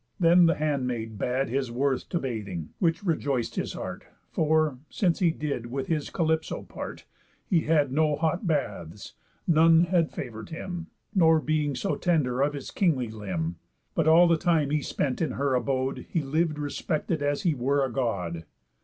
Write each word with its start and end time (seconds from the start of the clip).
Then 0.19 0.47
the 0.47 0.55
handmaid 0.55 1.19
bad 1.19 1.47
His 1.47 1.69
worth 1.71 2.09
to 2.09 2.17
bathing; 2.17 2.69
which 2.79 3.03
rejoic'd 3.03 3.53
his 3.53 3.73
heart, 3.73 4.05
For, 4.31 4.79
since 4.89 5.19
he 5.19 5.29
did 5.29 5.67
with 5.67 5.85
his 5.85 6.09
Calypso 6.09 6.63
part, 6.63 7.05
He 7.45 7.65
had 7.65 7.91
no 7.91 8.15
hot 8.15 8.47
baths; 8.47 9.13
none 9.47 9.81
had 9.83 10.09
favour'd 10.09 10.49
him, 10.49 10.87
Nor 11.13 11.39
been 11.39 11.75
so 11.75 11.97
tender 11.97 12.41
of 12.41 12.53
his 12.55 12.71
kingly 12.71 13.09
limb. 13.09 13.57
But 13.93 14.07
all 14.07 14.27
the 14.27 14.37
time 14.37 14.71
he 14.71 14.81
spent 14.81 15.21
in 15.21 15.33
her 15.33 15.53
abode, 15.53 16.07
He 16.09 16.23
liv'd 16.23 16.57
respected 16.57 17.21
as 17.21 17.43
he 17.43 17.53
were 17.53 17.85
a 17.85 17.91
God. 17.91 18.45